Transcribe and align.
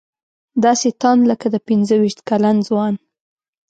داسې 0.63 0.89
تاند 1.01 1.21
لکه 1.31 1.47
د 1.51 1.55
پنځه 1.67 1.95
ویشت 2.01 2.19
کلن 2.29 2.57
ځوان. 2.67 2.93